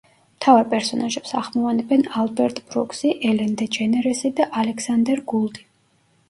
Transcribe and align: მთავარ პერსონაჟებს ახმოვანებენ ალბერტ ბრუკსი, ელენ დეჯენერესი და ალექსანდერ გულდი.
მთავარ 0.35 0.63
პერსონაჟებს 0.69 1.33
ახმოვანებენ 1.41 2.05
ალბერტ 2.21 2.61
ბრუკსი, 2.71 3.11
ელენ 3.33 3.53
დეჯენერესი 3.61 4.33
და 4.41 4.49
ალექსანდერ 4.63 5.23
გულდი. 5.35 5.65